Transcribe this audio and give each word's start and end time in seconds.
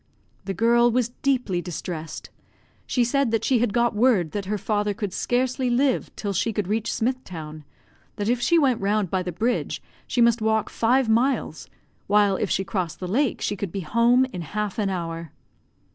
The 0.45 0.55
girl 0.55 0.89
was 0.89 1.09
deeply 1.21 1.61
distressed. 1.61 2.31
She 2.87 3.03
said 3.03 3.29
that 3.29 3.43
she 3.45 3.59
had 3.59 3.71
got 3.71 3.95
word 3.95 4.31
that 4.31 4.45
her 4.45 4.57
father 4.57 4.95
could 4.95 5.13
scarcely 5.13 5.69
live 5.69 6.09
till 6.15 6.33
she 6.33 6.51
could 6.51 6.67
reach 6.67 6.91
Smith 6.91 7.23
town; 7.23 7.65
that 8.15 8.27
if 8.27 8.41
she 8.41 8.57
went 8.57 8.81
round 8.81 9.11
by 9.11 9.21
the 9.21 9.31
bridge, 9.31 9.79
she 10.07 10.19
must 10.19 10.41
walk 10.41 10.71
five 10.71 11.07
miles, 11.07 11.69
while 12.07 12.35
if 12.35 12.49
she 12.49 12.63
crossed 12.63 12.99
the 12.99 13.07
lake 13.07 13.41
she 13.41 13.55
could 13.55 13.71
be 13.71 13.81
home 13.81 14.25
in 14.33 14.41
half 14.41 14.79
an 14.79 14.89
hour. 14.89 15.31